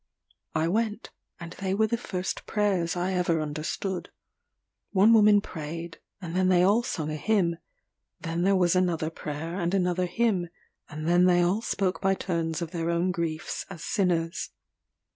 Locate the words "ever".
3.13-3.39